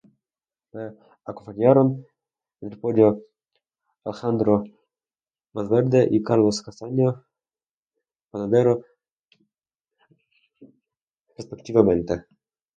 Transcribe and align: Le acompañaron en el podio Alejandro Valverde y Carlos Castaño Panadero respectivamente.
Le 0.73 0.97
acompañaron 1.25 2.07
en 2.61 2.71
el 2.71 2.79
podio 2.79 3.21
Alejandro 4.03 4.63
Valverde 5.53 6.07
y 6.09 6.23
Carlos 6.23 6.63
Castaño 6.63 7.23
Panadero 8.31 8.83
respectivamente. 11.37 12.25